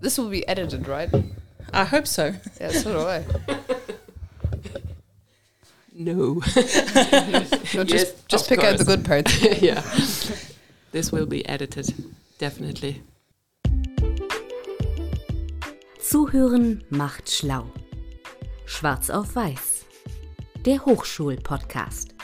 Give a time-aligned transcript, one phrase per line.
[0.00, 1.10] This will be edited, right?
[1.72, 2.34] I hope so.
[2.60, 3.24] Yeah, so do I.
[5.94, 6.40] No.
[7.74, 8.96] No, just Yes, just pick out the course.
[8.96, 9.42] good parts.
[9.62, 9.82] yeah.
[10.92, 11.92] This will be edited.
[12.38, 13.02] Definitely.
[16.00, 17.66] Zuhören macht schlau.
[18.64, 19.84] Schwarz auf Weiß.
[20.64, 22.14] Der Hochschul-Podcast.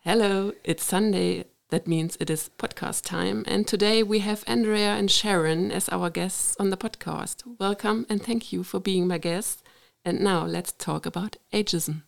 [0.00, 1.44] Hello, it's Sunday.
[1.70, 3.44] That means it is podcast time.
[3.46, 7.44] And today we have Andrea and Sharon as our guests on the podcast.
[7.60, 9.62] Welcome and thank you for being my guests.
[10.04, 12.02] And now let's talk about ageism.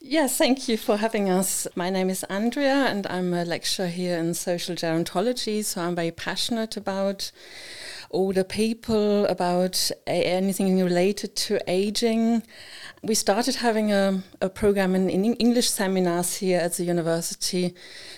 [0.00, 1.66] Yes, thank you for having us.
[1.74, 5.62] My name is Andrea, and I'm a lecturer here in social gerontology.
[5.62, 7.30] So I'm very passionate about
[8.10, 12.42] older people, about anything related to aging.
[13.02, 17.74] We started having a, a program in, in English seminars here at the university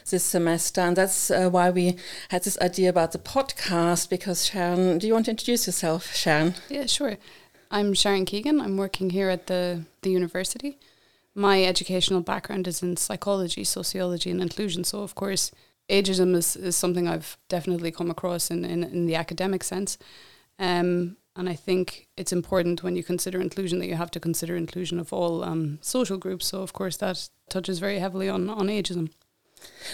[0.08, 1.96] this semester, and that's uh, why we
[2.30, 4.08] had this idea about the podcast.
[4.08, 6.54] Because Sharon, do you want to introduce yourself, Sharon?
[6.68, 7.18] Yeah, sure.
[7.70, 8.60] I'm Sharon Keegan.
[8.60, 10.78] I'm working here at the, the university.
[11.34, 14.82] My educational background is in psychology, sociology, and inclusion.
[14.84, 15.52] So, of course,
[15.88, 19.98] ageism is, is something I've definitely come across in, in, in the academic sense.
[20.58, 24.56] Um, and I think it's important when you consider inclusion that you have to consider
[24.56, 26.46] inclusion of all um, social groups.
[26.46, 29.10] So, of course, that touches very heavily on, on ageism.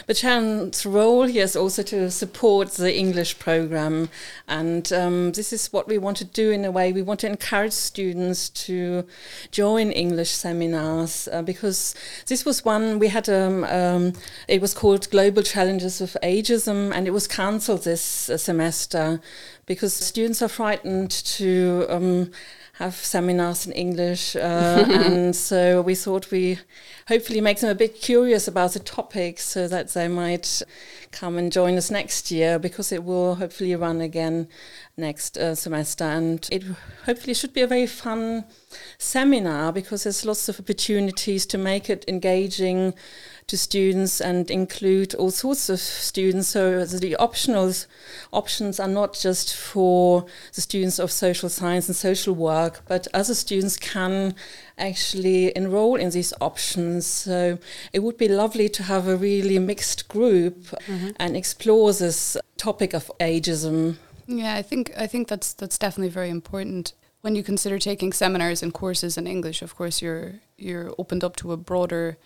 [0.07, 4.09] But Sharon's role here is also to support the English program,
[4.47, 6.93] and um, this is what we want to do in a way.
[6.93, 9.05] We want to encourage students to
[9.51, 11.95] join English seminars uh, because
[12.27, 13.29] this was one we had.
[13.29, 14.13] Um, um,
[14.49, 19.21] it was called Global Challenges of Ageism, and it was cancelled this uh, semester
[19.67, 21.87] because students are frightened to.
[22.79, 24.39] Have seminars in English, uh,
[24.89, 26.59] and so we thought we
[27.09, 30.63] hopefully make them a bit curious about the topic so that they might
[31.11, 34.49] come and join us next year because it will hopefully run again
[34.97, 36.05] next uh, semester.
[36.05, 36.65] And it
[37.07, 38.45] hopefully should be a very fun
[38.99, 42.93] seminar because there's lots of opportunities to make it engaging
[43.47, 46.49] to students and include all sorts of students.
[46.49, 47.87] So the optionals
[48.33, 53.35] options are not just for the students of social science and social work but other
[53.35, 54.35] students can
[54.79, 57.07] actually enroll in these options.
[57.07, 57.59] So
[57.93, 61.11] it would be lovely to have a really mixed group mm-hmm.
[61.17, 63.97] and explore this topic of ageism.
[64.27, 66.95] Yeah, I think I think that's that's definitely very important.
[67.21, 71.37] When you consider taking seminars and courses in English, of course you're you're opened up
[71.37, 72.19] to a broader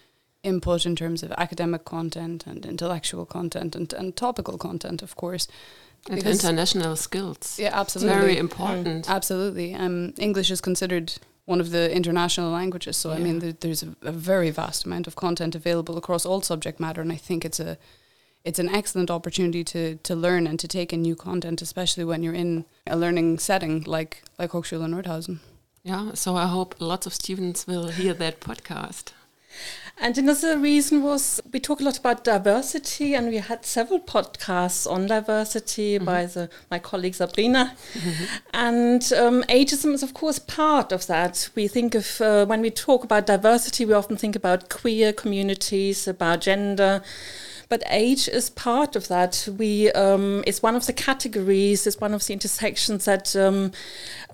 [0.43, 5.49] input in terms of academic content and intellectual content and, and topical content, of course.
[6.09, 7.59] And international skills.
[7.59, 8.19] Yeah, absolutely.
[8.19, 9.11] very important.
[9.11, 9.75] Absolutely.
[9.75, 11.12] Um, English is considered
[11.45, 15.06] one of the international languages, so I mean, there, there's a, a very vast amount
[15.06, 17.77] of content available across all subject matter, and I think it's a
[18.45, 22.22] it's an excellent opportunity to to learn and to take in new content, especially when
[22.22, 25.41] you're in a learning setting like like Hochschule Nordhausen.
[25.83, 29.12] Yeah, so I hope lots of students will hear that podcast.
[30.03, 34.91] And another reason was we talk a lot about diversity, and we had several podcasts
[34.91, 37.77] on diversity by the, my colleague Sabrina.
[38.55, 41.50] And um, ageism is, of course, part of that.
[41.55, 46.09] We think of, uh, when we talk about diversity, we often think about queer communities,
[46.09, 47.03] about gender.
[47.71, 49.49] But age is part of that.
[49.57, 53.71] We um, it's one of the categories, it's one of the intersections that um,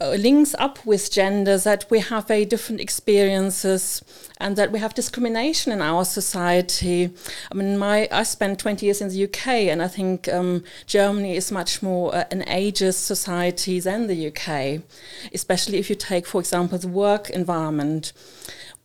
[0.00, 1.58] uh, links up with gender.
[1.58, 4.02] That we have very different experiences,
[4.38, 7.10] and that we have discrimination in our society.
[7.52, 11.36] I mean, my I spent 20 years in the UK, and I think um, Germany
[11.36, 14.80] is much more uh, an ageist society than the UK,
[15.34, 18.14] especially if you take, for example, the work environment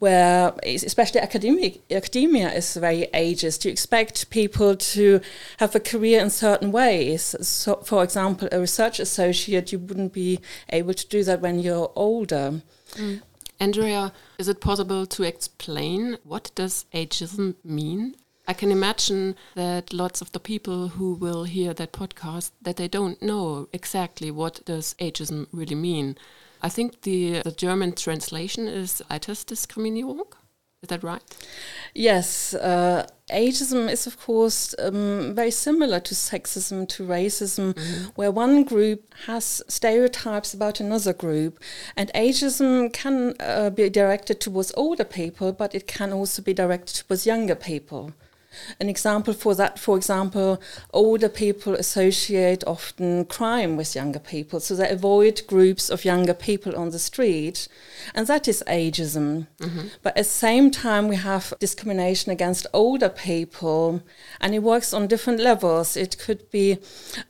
[0.01, 3.63] where especially academic academia is very ageist.
[3.63, 5.21] You expect people to
[5.57, 7.35] have a career in certain ways.
[7.41, 10.39] So, for example, a research associate, you wouldn't be
[10.69, 12.61] able to do that when you're older.
[12.93, 13.21] Mm.
[13.59, 18.15] Andrea, is it possible to explain what does ageism mean?
[18.47, 22.87] I can imagine that lots of the people who will hear that podcast that they
[22.87, 26.17] don't know exactly what does ageism really mean.
[26.61, 30.33] I think the the German translation is Altersdiskriminierung.
[30.83, 31.21] Is that right?
[31.93, 37.77] Yes, uh, ageism is, of course, um, very similar to sexism, to racism,
[38.15, 41.59] where one group has stereotypes about another group.
[41.95, 46.95] And ageism can uh, be directed towards older people, but it can also be directed
[46.95, 48.13] towards younger people.
[48.79, 50.61] An example for that, for example,
[50.91, 56.75] older people associate often crime with younger people, so they avoid groups of younger people
[56.75, 57.67] on the street,
[58.15, 59.47] and that is ageism.
[59.59, 59.87] Mm-hmm.
[60.01, 64.01] But at the same time, we have discrimination against older people,
[64.39, 65.95] and it works on different levels.
[65.95, 66.77] It could be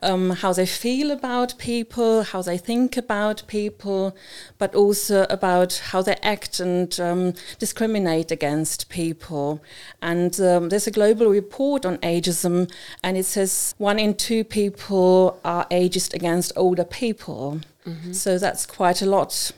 [0.02, 4.16] um, how they feel about people, how they think about people,
[4.58, 9.62] but also about how they act and um, discriminate against people.
[10.02, 12.72] And um, there's a global report on ageism,
[13.04, 17.62] and it says one in two people are ageist against older people.
[17.86, 18.14] Mm-hmm.
[18.14, 19.52] So that's quite a lot.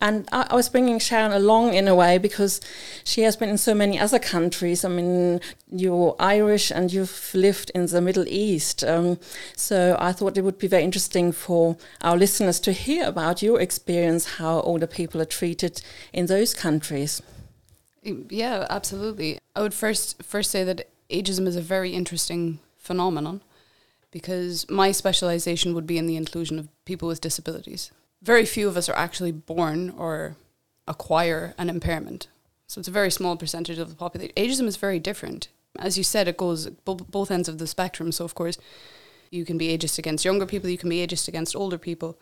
[0.00, 2.60] And I, I, was bringing Sharon along in a way because
[3.02, 4.84] she has been in so many other countries.
[4.84, 5.40] I mean,
[5.70, 8.84] you're Irish and you've lived in the Middle East.
[8.84, 9.18] Um,
[9.56, 13.60] so I thought it would be very interesting for our listeners to hear about your
[13.60, 15.82] experience, how older people are treated
[16.12, 17.20] in those countries.
[18.02, 19.40] Yeah, absolutely.
[19.56, 23.42] I would first first say that ageism is a very interesting phenomenon
[24.10, 27.90] because my specialization would be in the inclusion of people with disabilities.
[28.22, 30.36] Very few of us are actually born or
[30.86, 32.28] acquire an impairment.
[32.66, 34.32] So it's a very small percentage of the population.
[34.36, 35.48] Ageism is very different.
[35.78, 38.10] As you said, it goes bo- both ends of the spectrum.
[38.12, 38.58] So, of course,
[39.30, 42.18] you can be ageist against younger people, you can be ageist against older people.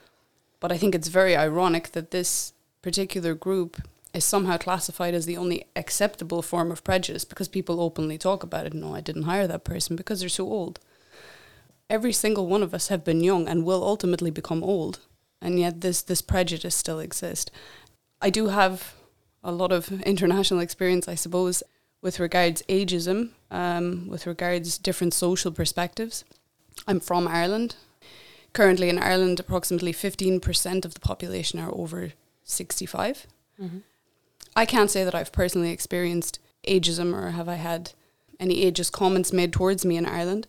[0.61, 3.81] But I think it's very ironic that this particular group
[4.17, 8.67] is somehow classified as the only acceptable form of prejudice because people openly talk about
[8.67, 8.75] it.
[8.75, 10.81] No, I didn't hire that person because they're so old.
[11.89, 15.01] Every single one of us have been young and will ultimately become old,
[15.41, 17.51] and yet this this prejudice still exists.
[18.21, 18.95] I do have
[19.45, 21.63] a lot of international experience, I suppose,
[22.03, 26.25] with regards ageism, um, with regards different social perspectives.
[26.89, 27.77] I'm from Ireland.
[28.53, 32.13] Currently in Ireland, approximately 15% of the population are over
[32.45, 33.27] 65.
[33.61, 33.79] Mm-hmm.
[34.57, 37.93] I can't say that I've personally experienced ageism or have I had
[38.41, 40.47] any ageist comments made towards me in Ireland.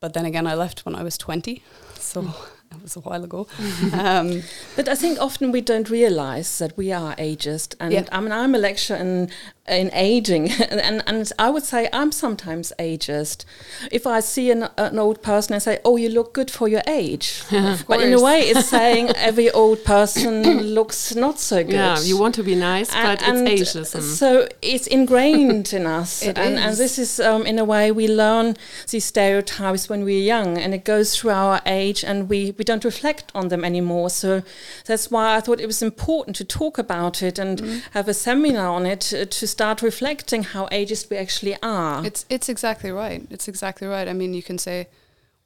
[0.00, 1.62] But then again, I left when I was 20.
[1.94, 2.34] So.
[2.70, 3.46] That was a while ago.
[3.94, 4.42] um,
[4.76, 7.74] but I think often we don't realize that we are ageist.
[7.80, 8.04] And yeah.
[8.12, 9.30] I mean, I'm a lecturer in,
[9.66, 13.46] in aging, and, and I would say I'm sometimes ageist.
[13.90, 16.82] If I see an, an old person, I say, Oh, you look good for your
[16.86, 17.42] age.
[17.50, 20.42] but in a way, it's saying every old person
[20.74, 21.72] looks not so good.
[21.72, 24.02] Yeah, you want to be nice, and, but and it's ageism.
[24.02, 26.22] So it's ingrained in us.
[26.22, 28.56] and, and, this is, um, in a way, we learn
[28.90, 32.84] these stereotypes when we're young, and it goes through our age, and we we don't
[32.84, 34.10] reflect on them anymore.
[34.10, 34.42] So
[34.84, 37.82] that's why I thought it was important to talk about it and mm.
[37.92, 42.04] have a seminar on it to, to start reflecting how ageist we actually are.
[42.04, 43.26] It's it's exactly right.
[43.30, 44.08] It's exactly right.
[44.08, 44.88] I mean, you can say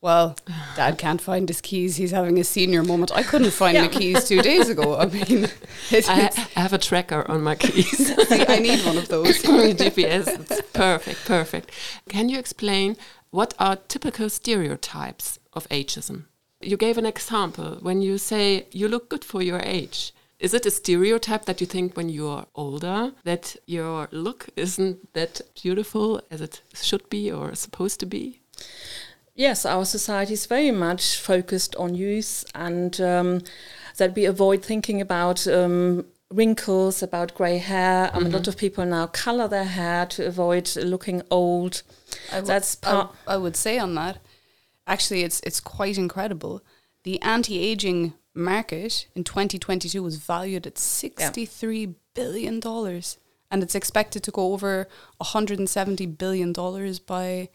[0.03, 0.37] well,
[0.75, 1.95] dad can't find his keys.
[1.95, 3.13] He's having a senior moment.
[3.15, 3.83] I couldn't find yeah.
[3.83, 4.97] my keys two days ago.
[4.99, 5.49] I mean,
[5.91, 8.13] it's, I, I, have a tracker on my keys.
[8.29, 9.41] See, I need one of those.
[9.43, 10.27] GPS.
[10.27, 11.71] It's perfect, perfect.
[12.09, 12.97] Can you explain
[13.31, 16.25] what are typical stereotypes of ageism?
[16.63, 20.13] You gave an example when you say you look good for your age.
[20.39, 25.41] Is it a stereotype that you think when you're older that your look isn't that
[25.63, 28.41] beautiful as it should be or supposed to be?
[29.35, 33.43] Yes, our society is very much focused on youth and um,
[33.99, 38.11] that we avoid thinking about um, wrinkles, about grey hair.
[38.11, 38.27] Mm -hmm.
[38.27, 41.83] a lot of people now color their hair to avoid looking old.
[42.45, 43.11] That's part.
[43.27, 44.17] I, I would say on that
[44.87, 46.63] actually it's it's quite incredible.
[47.05, 51.87] The anti-aging market in 2022 was valued at 63 yeah.
[52.15, 53.19] billion dollars
[53.51, 54.89] and it's expected to go over
[55.19, 57.51] 170 billion dollars by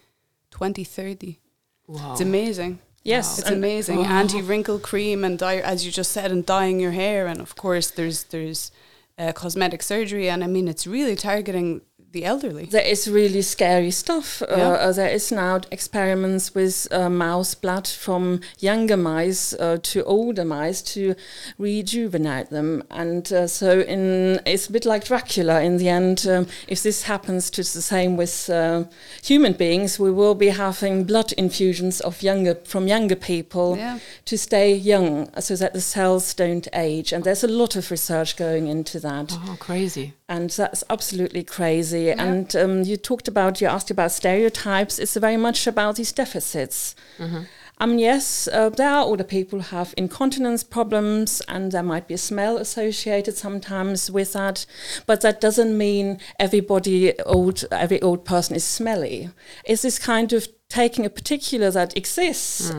[0.51, 1.39] 2030.
[1.87, 2.11] Wow.
[2.11, 2.79] It's amazing.
[3.03, 3.41] Yes, wow.
[3.41, 3.97] it's amazing.
[3.99, 4.19] Wow.
[4.19, 7.89] Anti-wrinkle cream and dye, as you just said, and dyeing your hair, and of course
[7.89, 8.71] there's there's
[9.17, 12.65] uh, cosmetic surgery, and I mean it's really targeting the elderly.
[12.65, 14.41] There is really scary stuff.
[14.41, 14.69] Uh, yeah.
[14.69, 20.45] Uh, there is now experiments with uh, mouse blood from younger mice uh, to older
[20.45, 21.15] mice to
[21.57, 25.61] rejuvenate them, and uh, so in it's a bit like Dracula.
[25.61, 28.85] In the end, um, if this happens to the same with uh,
[29.21, 33.99] human beings, we will be having blood infusions of younger from younger people yeah.
[34.25, 37.11] to stay young, so that the cells don't age.
[37.11, 39.33] And there's a lot of research going into that.
[39.33, 40.13] Oh, crazy!
[40.29, 41.96] And that's absolutely crazy.
[42.05, 42.23] Yeah.
[42.23, 44.99] And um, you talked about, you asked about stereotypes.
[44.99, 46.95] It's very much about these deficits.
[47.17, 47.43] Mm-hmm.
[47.79, 52.15] Um, yes, uh, there are older people who have incontinence problems, and there might be
[52.15, 54.65] a smell associated sometimes with that.
[55.05, 59.29] But that doesn't mean everybody old, every old person is smelly.
[59.63, 62.71] It's this kind of taking a particular that exists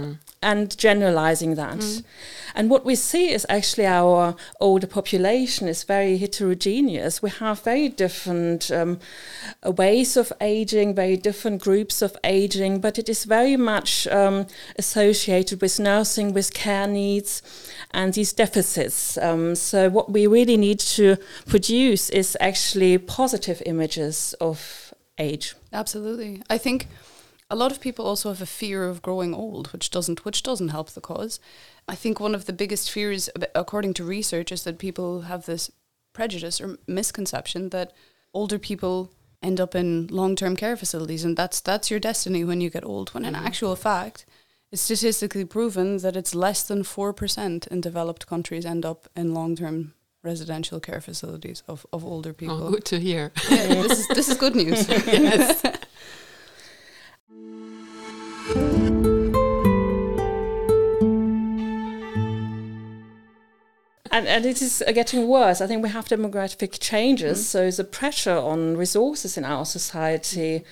[0.42, 2.02] and generalizing that.
[2.54, 7.22] And what we see is actually our older population is very heterogeneous.
[7.22, 8.98] We have very different um,
[9.64, 14.46] uh, ways of aging, very different groups of aging, but it is very much um,
[14.76, 17.42] associated with nursing, with care needs,
[17.92, 19.18] and these deficits.
[19.18, 21.16] Um, so, what we really need to
[21.46, 25.54] produce is actually positive images of age.
[25.72, 26.42] Absolutely.
[26.48, 26.86] I think
[27.50, 30.68] a lot of people also have a fear of growing old, which doesn't which doesn't
[30.68, 31.40] help the cause.
[31.86, 35.70] I think one of the biggest fears, according to research, is that people have this
[36.12, 37.92] prejudice or misconception that
[38.34, 42.70] older people end up in long-term care facilities, and that's that's your destiny when you
[42.70, 43.14] get old.
[43.14, 43.46] When in mm-hmm.
[43.46, 44.26] actual fact,
[44.70, 49.32] it's statistically proven that it's less than four percent in developed countries end up in
[49.32, 52.62] long-term residential care facilities of, of older oh, people.
[52.62, 53.32] Oh, good to hear.
[53.48, 54.86] Yeah, this is this is good news.
[55.06, 55.62] yes.
[64.18, 65.60] And, and it is uh, getting worse.
[65.60, 70.64] I think we have demographic changes, so the pressure on resources in our society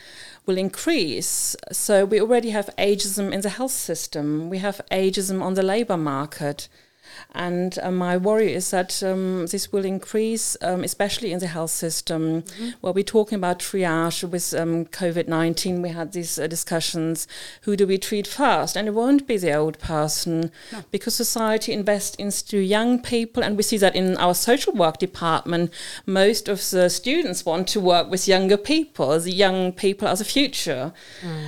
[0.47, 1.55] will increase.
[1.71, 5.97] So we already have ageism in the health system, we have ageism on the labor
[5.97, 6.69] market.
[7.33, 11.71] And uh, my worry is that um, this will increase, um, especially in the health
[11.71, 12.45] system,
[12.81, 15.83] where we're talking about triage with um, COVID 19.
[15.83, 17.29] We had these uh, discussions
[17.63, 18.77] who do we treat first?
[18.77, 20.51] And it won't be the old person
[20.91, 23.43] because society invests into young people.
[23.43, 25.73] And we see that in our social work department,
[26.07, 29.19] most of the students want to work with younger people.
[29.21, 30.93] The young people are the future.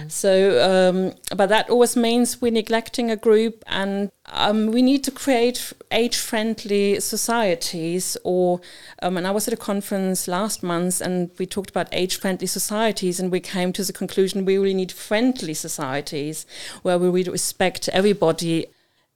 [0.09, 5.11] So, um, but that always means we're neglecting a group and um, we need to
[5.11, 8.17] create age-friendly societies.
[8.25, 8.61] Or,
[9.03, 13.21] um, and I was at a conference last month, and we talked about age-friendly societies,
[13.21, 16.47] and we came to the conclusion we really need friendly societies
[16.83, 18.67] where we respect everybody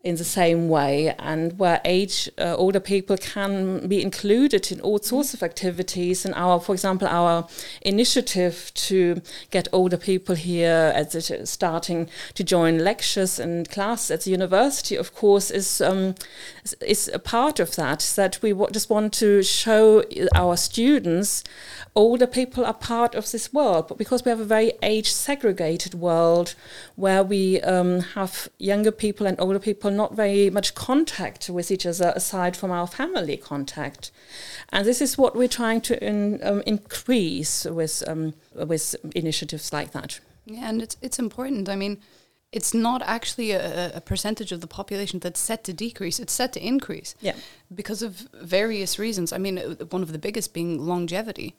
[0.04, 4.98] in the same way and where age uh, older people can be included in all
[4.98, 6.24] sorts of activities.
[6.24, 7.46] And our for example our
[7.82, 14.20] initiative to get older people here at the, starting to join lectures and classes at
[14.22, 16.14] the university of course is um,
[16.80, 20.02] is- a part of that that we just want to show
[20.34, 21.44] our students
[21.94, 23.88] older people are part of this world.
[23.88, 26.54] But because we have a very age segregated world
[26.96, 31.86] where we um, have younger people and older people not very much contact with each
[31.86, 34.10] other aside from our family contact.
[34.70, 39.92] And this is what we're trying to in, um, increase with, um, with initiatives like
[39.92, 40.20] that.
[40.44, 41.68] Yeah, and it's it's important.
[41.68, 42.00] I mean,
[42.50, 46.52] it's not actually a, a percentage of the population that's set to decrease; it's set
[46.54, 47.14] to increase.
[47.20, 47.36] Yeah.
[47.72, 49.32] because of various reasons.
[49.32, 49.58] I mean,
[49.90, 51.54] one of the biggest being longevity,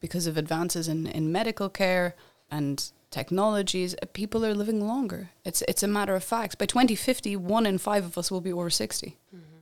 [0.00, 2.14] because of advances in, in medical care
[2.50, 3.94] and technologies.
[3.94, 5.22] uh, People are living longer.
[5.48, 6.58] It's it's a matter of fact.
[6.58, 9.16] By 2050, one in five of us will be over 60.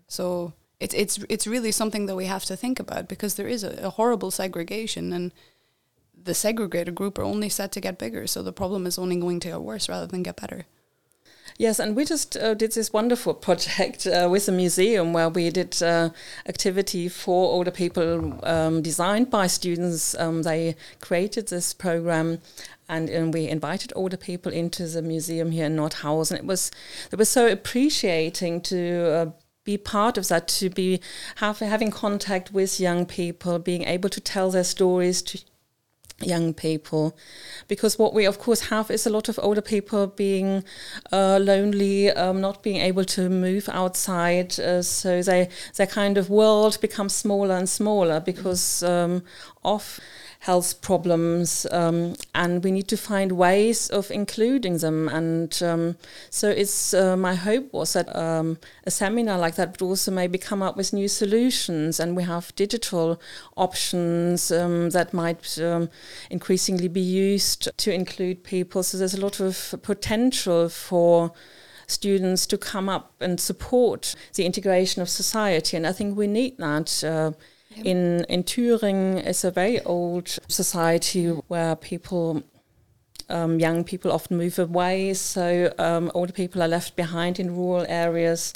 [0.08, 3.64] So it's it's it's really something that we have to think about because there is
[3.64, 5.32] a, a horrible segregation and
[6.24, 8.26] the segregated group are only set to get bigger.
[8.26, 10.64] So the problem is only going to get worse rather than get better.
[11.62, 15.48] Yes, and we just uh, did this wonderful project uh, with the museum where we
[15.48, 16.10] did uh,
[16.48, 20.18] activity for older people um, designed by students.
[20.18, 22.40] Um, they created this program,
[22.88, 26.34] and, and we invited older people into the museum here in Nordhausen.
[26.34, 26.72] It was
[27.12, 29.10] it was so appreciating to.
[29.12, 29.26] Uh,
[29.64, 31.00] be part of that, to be
[31.36, 35.38] have, having contact with young people, being able to tell their stories to
[36.22, 37.16] young people.
[37.68, 40.64] Because what we of course have is a lot of older people being
[41.12, 46.28] uh, lonely um, not being able to move outside uh, so they their kind of
[46.30, 49.22] world becomes smaller and smaller because um,
[49.64, 50.00] of
[50.42, 55.08] health problems um, and we need to find ways of including them.
[55.08, 55.96] And um,
[56.30, 60.38] so it's uh, my hope was that um, a seminar like that would also maybe
[60.38, 62.00] come up with new solutions.
[62.00, 63.20] And we have digital
[63.56, 65.88] options um, that might um,
[66.28, 68.82] increasingly be used to include people.
[68.82, 71.32] So there's a lot of potential for
[71.86, 75.76] students to come up and support the integration of society.
[75.76, 77.30] And I think we need that uh,
[77.76, 82.42] in in Thüringen is a very old society where people
[83.28, 87.86] um, young people often move away, so um, older people are left behind in rural
[87.88, 88.52] areas.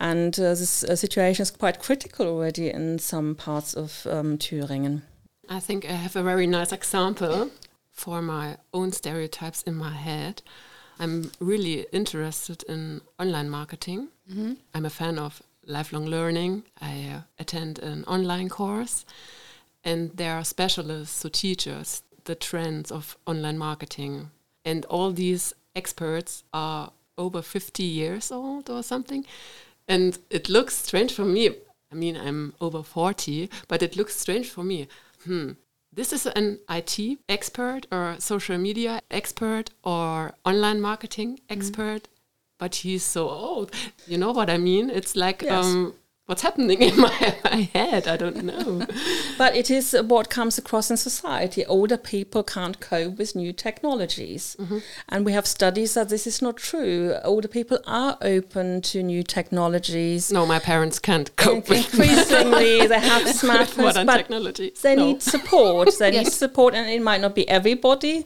[0.00, 5.02] And uh, this uh, situation is quite critical already in some parts of um, Thüringen.
[5.48, 7.50] I think I have a very nice example
[7.92, 10.42] for my own stereotypes in my head.
[10.98, 14.08] I'm really interested in online marketing.
[14.74, 16.64] I'm a fan of lifelong learning.
[16.80, 19.04] I uh, attend an online course,
[19.84, 24.30] and there are specialists who teach us the trends of online marketing.
[24.66, 29.24] and all these experts are over 50 years old or something.
[29.86, 31.50] And it looks strange for me.
[31.92, 34.88] I mean, I'm over 40, but it looks strange for me.
[35.24, 35.52] Hmm,
[35.92, 42.08] this is an IT expert or social media expert or online marketing expert,
[42.58, 43.70] but he's so old.
[44.06, 44.90] You know what I mean?
[44.90, 45.64] It's like Yes.
[45.64, 45.94] um,
[46.26, 48.06] what's happening in my, my head.
[48.08, 48.86] I don't know.
[49.36, 51.66] But it is what comes across in society.
[51.66, 54.56] Older people can't cope with new technologies.
[55.08, 57.14] And we have studies that this is not true.
[57.24, 60.30] Older people are open to new technologies.
[60.32, 64.80] no, my parents can't cope with Increasingly, they have smartphones, modern but technologies.
[64.82, 65.06] they No.
[65.06, 65.88] need support.
[65.98, 68.24] They need support, and it might not be everybody.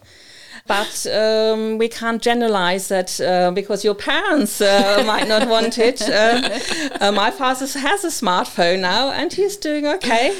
[0.69, 6.03] But um, we can't generalize that uh, because your parents uh, might not want it.
[6.03, 6.61] Uh,
[7.01, 10.39] uh, my father has a smartphone now, and he's doing okay.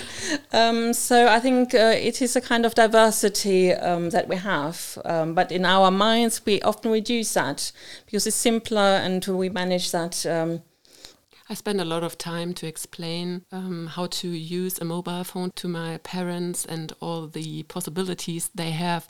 [0.53, 4.99] Um, so I think uh, it is a kind of diversity um, that we have.
[5.05, 7.73] Um, but in our minds, we often reduce that
[8.05, 10.27] because it's simpler, and we manage that.
[11.51, 15.51] I spend a lot of time to explain um, how to use a mobile phone
[15.53, 19.09] to my parents and all the possibilities they have.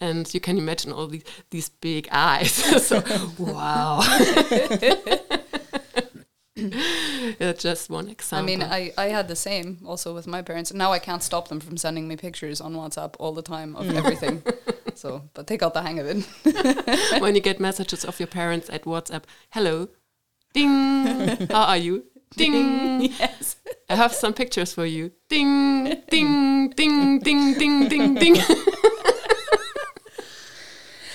[0.00, 2.52] And you can imagine all these, these big eyes.
[2.86, 3.02] so,
[3.38, 4.00] wow.
[6.56, 8.42] yeah, just one example.
[8.42, 10.72] I mean, I, I had the same also with my parents.
[10.72, 13.94] Now I can't stop them from sending me pictures on WhatsApp all the time of
[13.94, 14.42] everything.
[14.94, 17.20] so, but they got the hang of it.
[17.20, 19.88] when you get messages of your parents at WhatsApp, hello,
[20.54, 22.04] ding, how are you?
[22.36, 23.02] Ding.
[23.02, 23.56] yes.
[23.90, 25.12] I have some pictures for you.
[25.28, 28.36] Ding, ding, ding, ding, ding, ding, ding.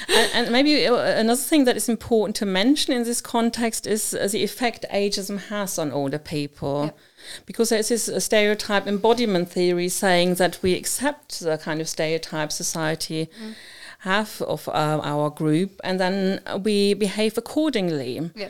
[0.07, 4.13] and, and maybe uh, another thing that is important to mention in this context is
[4.13, 6.85] uh, the effect ageism has on older people.
[6.85, 6.97] Yep.
[7.45, 12.51] Because there's this uh, stereotype embodiment theory saying that we accept the kind of stereotype
[12.51, 13.29] society
[13.99, 18.31] have of uh, our group and then we behave accordingly.
[18.35, 18.49] Yeah.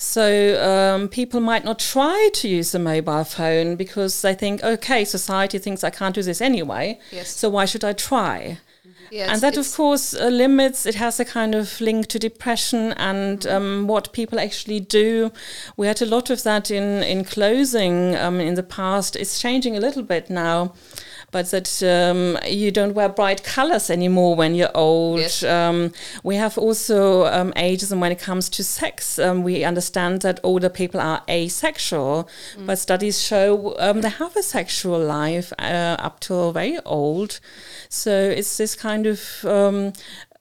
[0.00, 5.04] So um, people might not try to use the mobile phone because they think, okay,
[5.04, 7.00] society thinks I can't do this anyway.
[7.10, 7.36] Yes.
[7.36, 8.58] So why should I try?
[9.10, 10.86] Yeah, and that, of course, uh, limits.
[10.86, 15.32] It has a kind of link to depression and um, what people actually do.
[15.76, 19.16] We had a lot of that in in clothing um, in the past.
[19.16, 20.74] It's changing a little bit now,
[21.30, 25.20] but that um, you don't wear bright colors anymore when you're old.
[25.20, 25.42] Yes.
[25.42, 25.92] Um,
[26.22, 29.18] we have also um, ageism when it comes to sex.
[29.18, 32.28] Um, we understand that older people are asexual,
[32.66, 37.40] but studies show um, they have a sexual life uh, up till very old.
[37.88, 39.92] So it's this kind of um,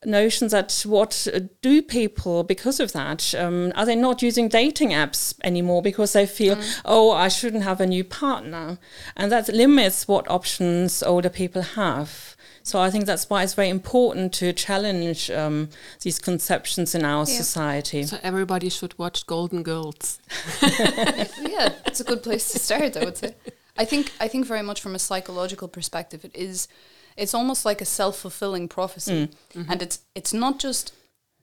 [0.05, 1.27] notion that what
[1.61, 6.25] do people because of that um, are they not using dating apps anymore because they
[6.27, 6.55] feel
[6.85, 8.77] oh I shouldn't have a new partner
[9.15, 12.35] and that limits what options older people have.
[12.61, 15.69] So I think that's why it's very important to challenge um,
[16.01, 17.37] these conceptions in our Yeah.
[17.37, 18.03] society.
[18.03, 20.19] so everybody should watch Golden Girls.
[20.61, 22.97] yeah, it's a good place to start.
[22.97, 23.33] I would say.
[23.77, 26.67] I think I think very much from a psychological perspective, it is.
[27.17, 29.55] It's almost like a self fulfilling prophecy, mm.
[29.55, 29.81] and mm-hmm.
[29.81, 30.93] it's it's not just.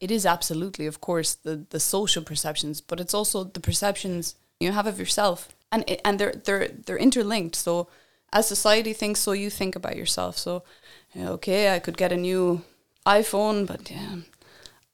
[0.00, 4.72] It is absolutely, of course, the the social perceptions, but it's also the perceptions you
[4.72, 7.56] have of yourself, and it, and they're they're they're interlinked.
[7.56, 7.88] So,
[8.32, 10.38] as society thinks, so you think about yourself.
[10.38, 10.62] So,
[11.16, 12.62] okay, I could get a new
[13.06, 14.16] iPhone, but yeah,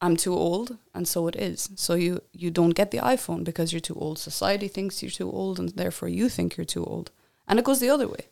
[0.03, 1.71] I'm too old, and so it is.
[1.77, 4.19] So you you don't get the iPhone because you're too old.
[4.19, 7.11] Society thinks you're too old, and therefore you think you're too old.
[7.47, 8.27] And it goes the other way.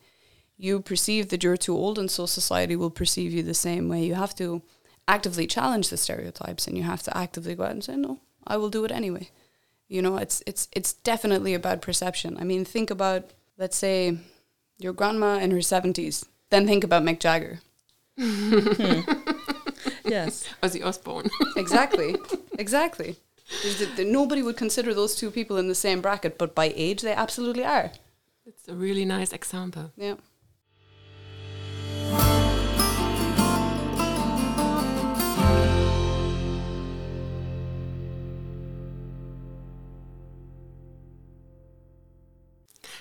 [0.59, 4.05] You perceive that you're too old, and so society will perceive you the same way.
[4.05, 4.63] You have to
[5.07, 8.57] actively challenge the stereotypes, and you have to actively go out and say, "No, I
[8.57, 9.31] will do it anyway."
[9.89, 12.37] You know, it's it's it's definitely about perception.
[12.39, 14.19] I mean, think about let's say
[14.79, 16.27] your grandma in her seventies.
[16.51, 17.61] Then think about Mick Jagger.
[18.19, 19.01] Hmm.
[20.05, 20.49] yes.
[20.63, 21.31] Ozzy Osbourne.
[21.57, 22.17] Exactly.
[22.59, 23.17] exactly.
[23.63, 27.03] The, the, nobody would consider those two people in the same bracket, but by age,
[27.03, 27.93] they absolutely are.
[28.47, 29.93] it's a really nice example.
[29.97, 30.15] Yeah.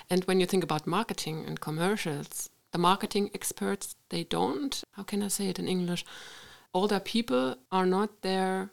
[0.09, 5.21] And when you think about marketing and commercials, the marketing experts, they don't, how can
[5.23, 6.05] I say it in English?
[6.73, 8.69] Older people are not their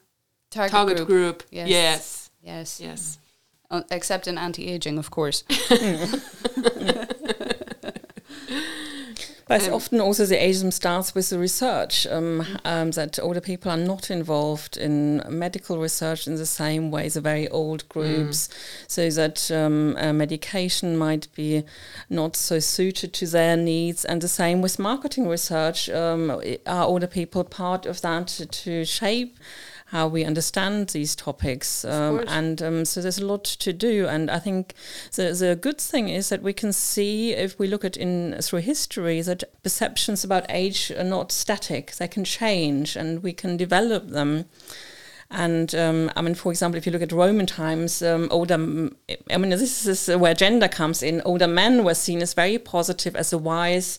[0.50, 1.08] Target, target, group.
[1.08, 1.42] group.
[1.50, 1.68] Yes.
[1.68, 2.30] Yes.
[2.42, 2.80] Yes.
[2.80, 3.18] Yes.
[3.70, 5.42] Uh, except in anti-aging, of course.
[9.46, 13.70] But um, often also the ageism starts with the research um, um, that older people
[13.70, 18.54] are not involved in medical research in the same way the very old groups, mm.
[18.88, 21.64] so that um, medication might be
[22.08, 24.04] not so suited to their needs.
[24.04, 25.90] And the same with marketing research.
[25.90, 26.30] Um,
[26.66, 29.38] are older people part of that to shape?
[29.94, 31.84] How we understand these topics.
[31.84, 34.08] Um, and um, so there's a lot to do.
[34.08, 34.74] And I think
[35.14, 38.62] the, the good thing is that we can see, if we look at in through
[38.62, 41.94] history, that perceptions about age are not static.
[41.94, 44.46] They can change and we can develop them.
[45.34, 49.36] And um, I mean, for example, if you look at Roman times, um, older, I
[49.36, 51.20] mean, this is where gender comes in.
[51.24, 53.98] Older men were seen as very positive, as the wise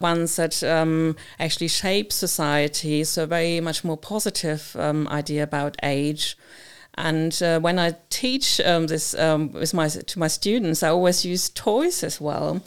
[0.00, 3.04] ones that um, actually shape society.
[3.04, 6.36] So, very much more positive um, idea about age.
[6.94, 11.24] And uh, when I teach um, this um, with my, to my students, I always
[11.24, 12.60] use toys as well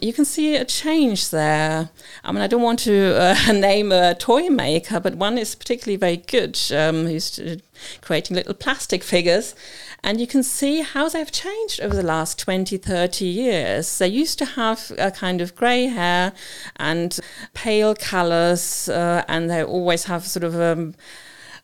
[0.00, 1.90] you can see a change there.
[2.24, 5.96] I mean, I don't want to uh, name a toy maker, but one is particularly
[5.96, 7.56] very good, um, who's uh,
[8.00, 9.54] creating little plastic figures.
[10.02, 13.98] And you can see how they've changed over the last 20, 30 years.
[13.98, 16.32] They used to have a kind of grey hair
[16.76, 17.18] and
[17.52, 20.94] pale colours, uh, and they always have sort of um,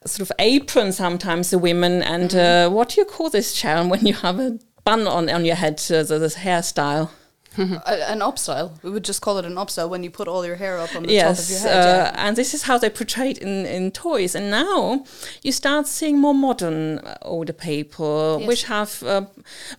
[0.04, 2.02] sort of apron sometimes, the women.
[2.02, 2.72] And mm-hmm.
[2.72, 5.56] uh, what do you call this, Sharon, when you have a bun on, on your
[5.56, 7.10] head, uh, this hairstyle?
[7.86, 8.82] an upstyle.
[8.82, 11.04] We would just call it an upstyle when you put all your hair up on
[11.04, 11.84] the yes, top of your head.
[11.84, 12.26] Uh, yeah.
[12.26, 14.34] and this is how they portray it in, in toys.
[14.34, 15.04] And now
[15.42, 18.48] you start seeing more modern uh, older people, yes.
[18.48, 19.26] which have uh,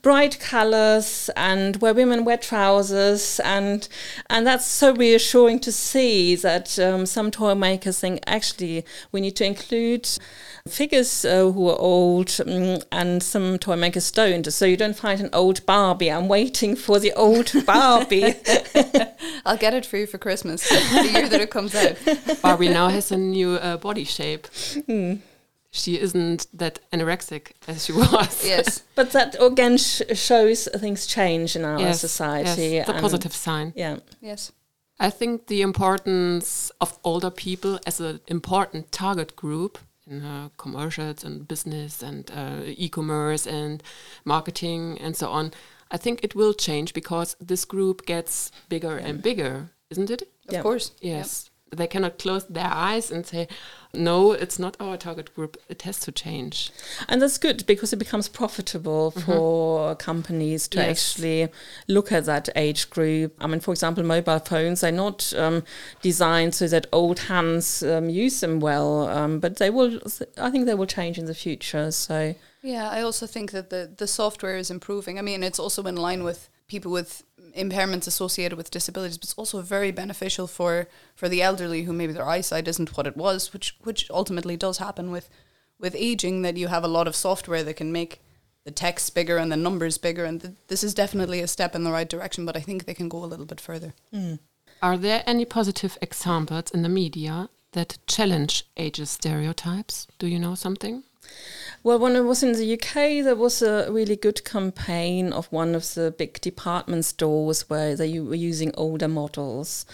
[0.02, 3.88] bright colors and where women wear trousers, and
[4.30, 9.36] and that's so reassuring to see that um, some toy makers think actually we need
[9.36, 10.08] to include
[10.68, 14.46] figures uh, who are old um, and some toy makers don't.
[14.52, 16.12] So you don't find an old Barbie.
[16.12, 18.36] I'm waiting for the old Barbie.
[19.46, 21.98] I'll get it for you for Christmas, the year that it comes out.
[22.42, 24.48] Barbie now has a new uh, body shape.
[24.88, 25.20] Mm.
[25.72, 28.46] She isn't that anorexic as she was.
[28.46, 28.84] Yes.
[28.96, 32.70] but that again sh shows things change in our yes, society.
[32.70, 33.74] Yes, the positive sign.
[33.76, 33.98] Yeah.
[34.22, 34.52] Yes.
[35.00, 39.78] I think the importance of older people as an important target group
[40.10, 43.84] in uh, commercials and business and uh, e-commerce and
[44.26, 45.52] marketing and so on.
[45.92, 50.24] I think it will change because this group gets bigger and bigger, isn't it?
[50.50, 50.92] Of course.
[51.02, 51.46] Yes.
[51.46, 51.57] Yep.
[51.76, 53.48] They cannot close their eyes and say,
[53.94, 55.58] no, it's not our target group.
[55.70, 56.72] It has to change.
[57.08, 59.26] And that's good because it becomes profitable mm -hmm.
[59.26, 60.90] for companies to yes.
[60.90, 61.50] actually
[61.88, 63.32] look at that age group.
[63.44, 65.64] I mean, for example, mobile phones are not um,
[66.02, 70.00] designed so that old hands um, use them well, um, but they will,
[70.38, 71.92] I think they will change in the future.
[71.92, 72.34] So.
[72.62, 75.20] Yeah, I also think that the, the software is improving.
[75.20, 77.24] I mean, it's also in line with people with
[77.56, 82.14] impairments associated with disabilities, but it's also very beneficial for for the elderly who maybe
[82.14, 85.30] their eyesight isn't what it was, which which ultimately does happen with
[85.80, 86.42] with aging.
[86.42, 88.22] That you have a lot of software that can make
[88.64, 91.84] the text bigger and the numbers bigger, and th- this is definitely a step in
[91.84, 92.46] the right direction.
[92.46, 93.94] But I think they can go a little bit further.
[94.14, 94.40] Mm.
[94.82, 100.08] Are there any positive examples in the media that challenge ageist stereotypes?
[100.20, 101.04] Do you know something?
[101.84, 105.76] Well, when I was in the UK, there was a really good campaign of one
[105.76, 109.86] of the big department stores where they were using older models.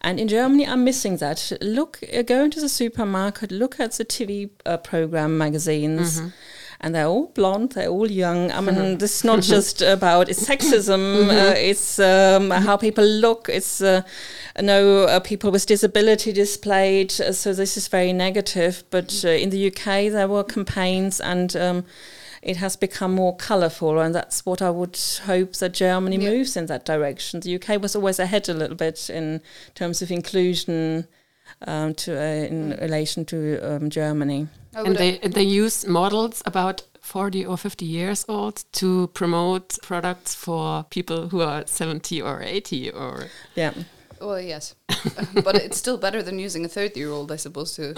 [0.00, 1.52] And in Germany, I'm missing that.
[1.60, 6.20] Look, uh, go into the supermarket, look at the TV uh, program magazines.
[6.20, 6.28] Mm-hmm
[6.80, 8.50] and they're all blonde, they're all young.
[8.50, 11.30] I mean, this is not just about it's sexism, mm-hmm.
[11.30, 14.02] uh, it's um, how people look, it's uh,
[14.60, 17.12] no uh, people with disability displayed.
[17.20, 18.84] Uh, so this is very negative.
[18.90, 21.54] But uh, in the UK, there were campaigns and.
[21.56, 21.84] Um,
[22.42, 26.30] it has become more colourful, and that's what I would hope that Germany yeah.
[26.30, 27.40] moves in that direction.
[27.40, 29.42] The UK was always ahead a little bit in
[29.74, 31.06] terms of inclusion
[31.66, 34.48] um, to uh, in relation to um, Germany.
[34.72, 40.84] And they they use models about 40 or 50 years old to promote products for
[40.84, 43.72] people who are 70 or 80 or yeah.
[44.20, 44.74] Well yes.
[45.44, 47.94] But it's still better than using a 30 year old i suppose to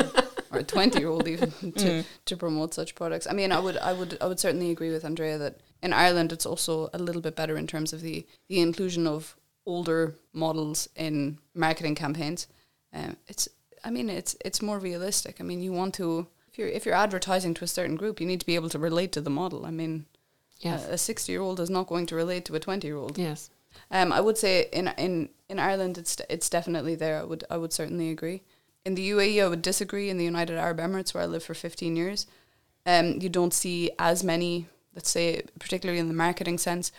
[0.50, 2.04] or a 20 year old even to, mm.
[2.24, 3.26] to promote such products.
[3.26, 6.32] I mean i would i would i would certainly agree with andrea that in ireland
[6.32, 10.88] it's also a little bit better in terms of the the inclusion of older models
[10.96, 12.46] in marketing campaigns
[12.92, 13.48] um, it's
[13.84, 15.40] I mean it's it's more realistic.
[15.40, 18.26] I mean you want to if you're if you're advertising to a certain group, you
[18.26, 19.64] need to be able to relate to the model.
[19.64, 20.04] I mean,
[20.60, 20.86] yes.
[20.86, 23.16] a sixty year old is not going to relate to a twenty year old.
[23.16, 23.50] Yes.
[23.90, 27.20] Um, I would say in in in Ireland it's it's definitely there.
[27.20, 28.42] I would I would certainly agree.
[28.84, 30.10] In the UAE, I would disagree.
[30.10, 32.26] In the United Arab Emirates, where I lived for fifteen years,
[32.84, 34.66] um, you don't see as many.
[34.94, 36.92] Let's say, particularly in the marketing sense,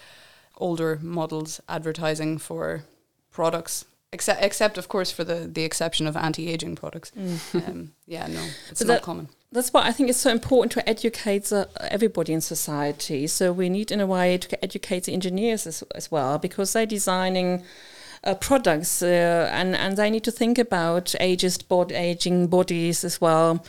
[0.58, 2.86] older models advertising for
[3.30, 7.12] products except except of course for the the exception of anti-aging products.
[7.18, 7.68] Mm.
[7.68, 9.28] Um, yeah, no, it's So not that- common.
[9.52, 13.28] That's why I think it's so important to educate uh, everybody in society.
[13.28, 16.88] So we need, in a way, to educate the engineers as, as well because they're
[16.88, 17.62] designing
[18.24, 23.22] uh, products uh, and and they need to think about ageist bod aging bodies as
[23.22, 23.64] well.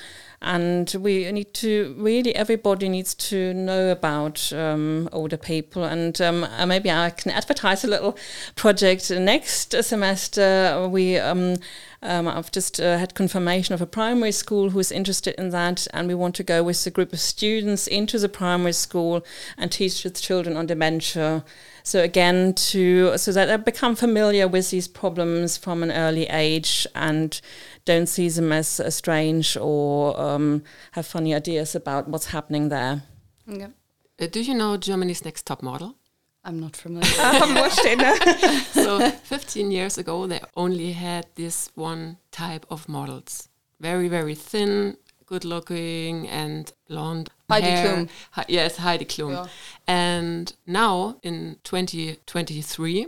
[0.44, 5.84] And we need to really everybody needs to know about um, older people.
[5.84, 8.16] And um, uh, maybe I can advertise a little
[8.54, 10.86] project next semester.
[10.90, 11.56] We um,
[12.04, 15.86] um, I've just uh, had confirmation of a primary school who is interested in that,
[15.94, 19.24] and we want to go with a group of students into the primary school
[19.56, 21.42] and teach the children on dementia.
[21.82, 26.86] So again, to so that they become familiar with these problems from an early age
[26.94, 27.40] and
[27.84, 33.02] don't see them as uh, strange or um, have funny ideas about what's happening there.
[33.46, 33.68] Yeah.
[34.20, 35.96] Uh, do you know Germany's Next Top Model?
[36.44, 37.10] I'm not familiar.
[37.18, 37.98] I haven't watched it.
[38.76, 38.98] no.
[39.00, 43.48] so 15 years ago, they only had this one type of models.
[43.80, 47.30] Very, very thin, good looking, and blonde.
[47.48, 47.86] Heidi hair.
[47.86, 48.08] Klum.
[48.32, 49.32] Hi- yes, Heidi Klum.
[49.32, 49.46] Yeah.
[49.86, 53.06] And now in 2023,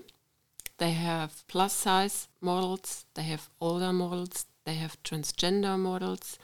[0.79, 6.39] they have plus size models, they have older models, they have transgender models.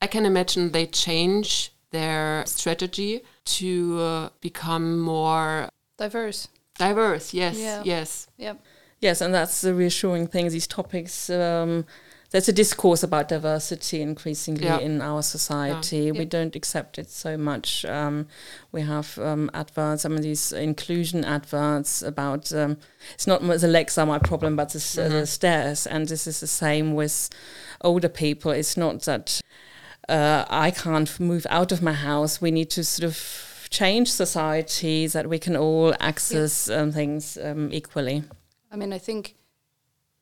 [0.00, 3.22] I can imagine they change their strategy
[3.58, 6.48] to uh, become more Diverse.
[6.78, 7.34] diverse.
[7.34, 7.82] Yes, Yeah.
[7.84, 8.28] yes.
[8.38, 8.60] Yep.
[9.00, 10.48] Yes, and that's the reassuring thing.
[10.48, 11.84] These topics, um,
[12.30, 14.78] there's a discourse about diversity increasingly Yeah.
[14.78, 16.10] in our society.
[16.12, 16.24] We Yeah.
[16.24, 17.84] don't accept it so much.
[17.84, 18.26] Um,
[18.72, 22.76] we have um, adverts, some of these inclusion adverts about um,
[23.14, 25.86] it's not the legs are my problem, but the, s- uh, the stairs.
[25.86, 27.30] And this is the same with
[27.80, 28.50] older people.
[28.50, 29.40] It's not that
[30.08, 32.40] uh, I can't move out of my house.
[32.40, 37.70] We need to sort of change society that we can all access um, things um,
[37.72, 38.22] equally.
[38.70, 39.34] I mean, I think,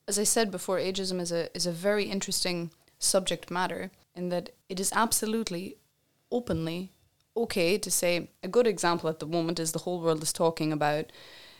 [0.07, 4.51] as I said before, ageism is a is a very interesting subject matter in that
[4.69, 5.77] it is absolutely
[6.31, 6.91] openly
[7.37, 10.71] okay to say a good example at the moment is the whole world is talking
[10.71, 11.11] about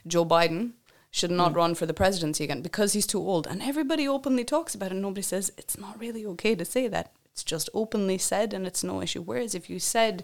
[0.08, 0.72] Joe Biden
[1.12, 1.58] should not hmm.
[1.58, 3.48] run for the presidency again because he's too old.
[3.48, 6.88] And everybody openly talks about it and nobody says it's not really okay to say
[6.88, 7.12] that.
[7.32, 9.22] It's just openly said and it's no issue.
[9.22, 10.24] Whereas if you said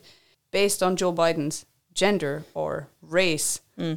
[0.52, 3.96] based on Joe Biden's gender or race hmm.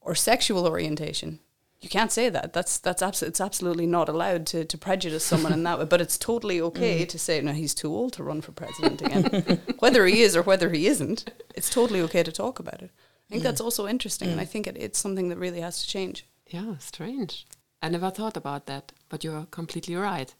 [0.00, 1.40] or sexual orientation.
[1.80, 2.52] You can't say that.
[2.52, 5.84] That's that's abs- it's absolutely not allowed to, to prejudice someone in that way.
[5.84, 7.08] But it's totally okay mm.
[7.08, 9.60] to say no, he's too old to run for president again.
[9.78, 12.90] whether he is or whether he isn't, it's totally okay to talk about it.
[13.28, 14.48] I think that's also interesting, and I mm.
[14.48, 16.26] think it, it's something that really has to change.
[16.46, 17.44] Yeah, strange.
[17.82, 20.32] I never thought about that, but you're completely right.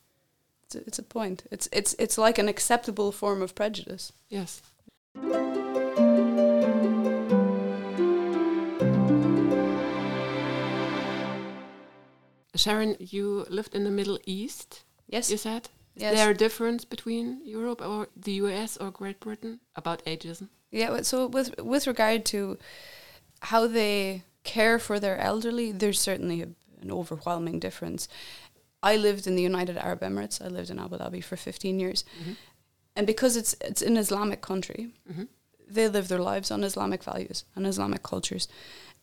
[0.64, 1.44] It's a, it's a point.
[1.50, 4.12] It's it's it's like an acceptable form of prejudice.
[4.28, 4.62] Yes.
[12.56, 15.30] Sharon, you lived in the Middle East, Yes.
[15.30, 15.68] you said?
[15.94, 16.14] Is Yes.
[16.16, 20.48] there a difference between Europe or the US or Great Britain about ageism?
[20.70, 22.58] Yeah, so with with regard to
[23.40, 26.48] how they care for their elderly, there's certainly a,
[26.82, 28.08] an overwhelming difference.
[28.82, 30.40] I lived in the United Arab Emirates.
[30.44, 32.32] I lived in Abu Dhabi for 15 years, mm-hmm.
[32.94, 35.24] and because it's it's an Islamic country, mm-hmm.
[35.66, 38.48] they live their lives on Islamic values and Islamic cultures,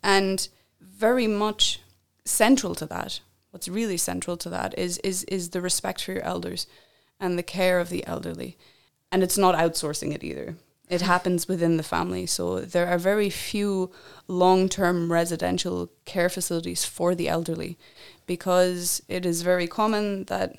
[0.01, 0.47] and
[0.79, 1.79] very much
[2.25, 3.19] central to that.
[3.53, 6.65] What's really central to that is is is the respect for your elders
[7.19, 8.57] and the care of the elderly,
[9.11, 10.55] and it's not outsourcing it either.
[10.89, 12.25] It happens within the family.
[12.25, 13.91] So there are very few
[14.27, 17.77] long term residential care facilities for the elderly
[18.25, 20.55] because it is very common that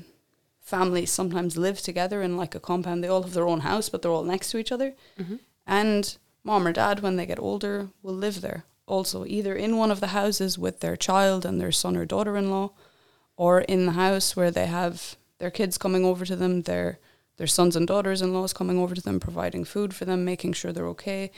[0.61, 3.03] families sometimes live together in like a compound.
[3.03, 4.95] They all have their own house, but they're all next to each other.
[5.19, 5.37] Mm-hmm.
[5.67, 9.91] And mom or dad, when they get older, will live there also, either in one
[9.91, 12.71] of the houses with their child and their son or daughter in law,
[13.37, 16.99] or in the house where they have their kids coming over to them, their
[17.37, 20.53] their sons and daughters in laws coming over to them, providing food for them, making
[20.53, 21.33] sure they're okay.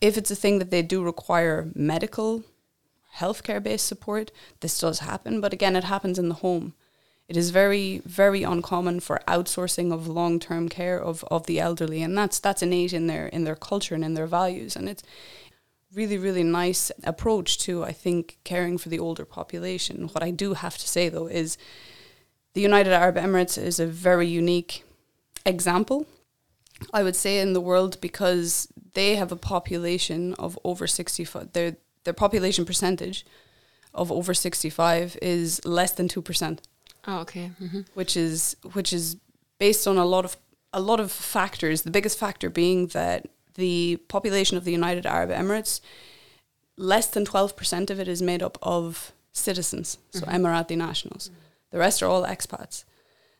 [0.00, 2.44] If it's a thing that they do require medical,
[3.16, 4.30] healthcare based support,
[4.60, 5.40] this does happen.
[5.40, 6.74] But again, it happens in the home.
[7.28, 12.02] It is very, very uncommon for outsourcing of long term care of, of the elderly.
[12.02, 14.76] And that's that's innate in their in their culture and in their values.
[14.76, 15.02] And it's
[15.94, 20.08] really, really nice approach to, I think, caring for the older population.
[20.08, 21.56] What I do have to say though is
[22.54, 24.84] the United Arab Emirates is a very unique
[25.46, 26.06] example,
[26.92, 31.52] I would say, in the world because they have a population of over 65.
[31.52, 33.24] Their, their population percentage
[33.94, 36.58] of over 65 is less than 2%,
[37.06, 37.46] Oh, okay.
[37.58, 39.16] hmm which is which is
[39.58, 40.36] based on a lot of
[40.74, 41.82] a lot of factors.
[41.82, 43.26] The biggest factor being that
[43.58, 45.80] the population of the United Arab Emirates,
[46.76, 50.46] less than 12% of it is made up of citizens, so mm-hmm.
[50.46, 51.30] Emirati nationals.
[51.70, 52.84] The rest are all expats.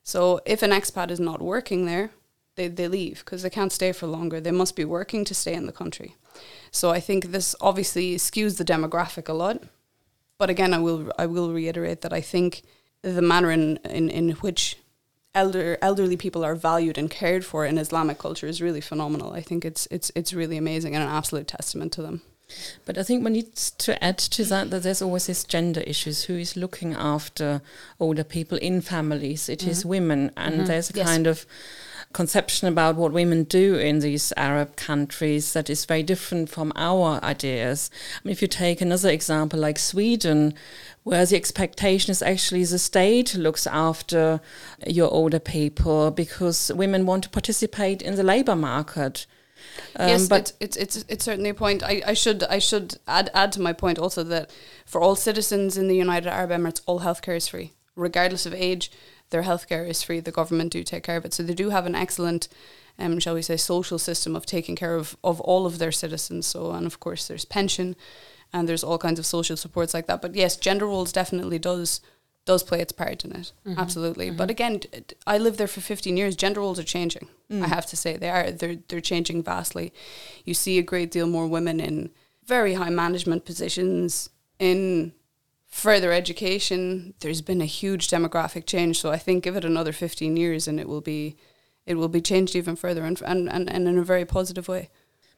[0.02, 2.10] So if an expat is not working there,
[2.56, 4.40] they, they leave because they can't stay for longer.
[4.40, 6.16] They must be working to stay in the country.
[6.70, 9.62] So I think this obviously skews the demographic a lot.
[10.36, 12.62] But again, I will I will reiterate that I think
[13.02, 14.76] the manner in, in, in which
[15.38, 19.32] elder elderly people are valued and cared for in Islamic culture is really phenomenal.
[19.40, 22.20] I think it's it's it's really amazing and an absolute testament to them.
[22.86, 26.24] But I think one needs to add to that that there's always this gender issues.
[26.24, 27.60] Who is looking after
[28.00, 29.48] older people in families?
[29.48, 29.88] It is mm-hmm.
[29.88, 30.64] women, and mm-hmm.
[30.66, 31.06] there's a Yes.
[31.06, 31.46] kind of
[32.18, 37.20] conception about what women do in these Arab countries that is very different from our
[37.22, 37.92] ideas.
[38.16, 40.52] I mean, if you take another example like Sweden,
[41.04, 44.40] where the expectation is actually the state looks after
[44.84, 49.26] your older people because women want to participate in the labor market.
[49.94, 51.84] Um, yes, but it's, it's it's it's certainly a point.
[51.84, 54.50] I, I should I should add add to my point also that
[54.86, 58.90] for all citizens in the United Arab Emirates, all healthcare is free, regardless of age.
[59.30, 60.20] Their healthcare is free.
[60.20, 62.48] The government do take care of it, so they do have an excellent,
[62.98, 66.46] um, shall we say, social system of taking care of of all of their citizens.
[66.46, 67.96] So, and of course, there's pension,
[68.52, 70.22] and there's all kinds of social supports like that.
[70.22, 72.00] But yes, gender roles definitely does
[72.48, 73.52] does play its part in it.
[73.66, 73.78] Mm-hmm.
[73.78, 74.28] Absolutely.
[74.28, 74.38] Mm-hmm.
[74.38, 74.80] But again,
[75.26, 76.34] I lived there for 15 years.
[76.34, 77.28] Gender roles are changing.
[77.50, 77.66] I mm.
[77.66, 78.50] have to say they are.
[78.50, 79.92] They're they're changing vastly.
[80.44, 82.10] You see a great deal more women in
[82.46, 85.12] very high management positions in
[85.68, 87.14] further education.
[87.20, 89.00] There's been a huge demographic change.
[89.00, 91.36] So I think give it another 15 years and it will be
[91.86, 94.88] it will be changed even further and and, and, and in a very positive way.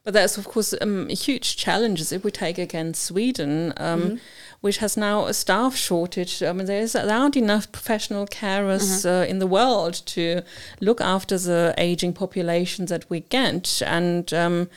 [0.03, 4.19] But there's of course um, huge challenges if we take again Sweden, um,
[4.59, 6.41] which has now a staff shortage.
[6.41, 10.41] I mean, there's there aren't enough professional carers uh, in the world to
[10.79, 14.69] look after the aging population that we get, and um,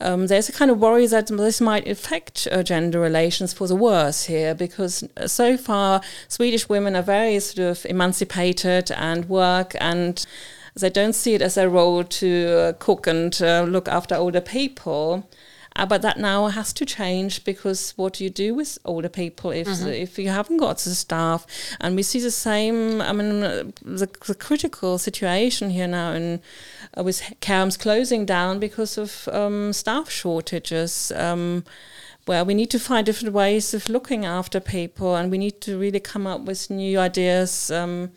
[0.00, 3.76] um, there's a kind of worry that this might affect uh, gender relations for the
[3.76, 9.74] worse here, because uh, so far Swedish women are very sort of emancipated and work
[9.80, 10.26] and
[10.74, 14.40] they don't see it as a role to uh, cook and uh, look after older
[14.40, 15.28] people.
[15.76, 19.50] Uh, but that now has to change because what do you do with older people
[19.50, 21.46] if if you haven't got the staff?
[21.80, 23.00] And we see the same.
[23.00, 26.40] I mean, the, the critical situation here now in
[26.98, 31.12] uh, with CAMS closing down because of um, staff shortages.
[31.14, 31.64] Um,
[32.26, 35.78] where we need to find different ways of looking after people, and we need to
[35.78, 37.70] really come up with new ideas.
[37.70, 38.10] Um,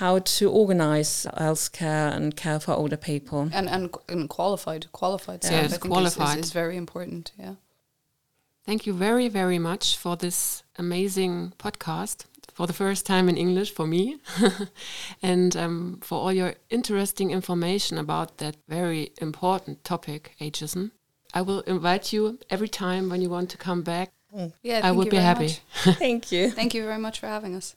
[0.00, 3.48] how to organize healthcare and care for older people.
[3.52, 6.38] And and, and qualified qualified staff Yes, I think is- qualified.
[6.38, 7.32] Is, is very important.
[7.38, 7.54] Yeah.
[8.66, 13.74] Thank you very, very much for this amazing podcast for the first time in English
[13.74, 14.16] for me,
[15.22, 20.90] and um, for all your interesting information about that very important topic, ageism.
[21.34, 24.12] I will invite you every time when you want to come back.
[24.62, 24.80] Yeah.
[24.88, 25.48] I would be happy.
[25.98, 26.50] Thank you.
[26.50, 27.76] Thank you very much for having us.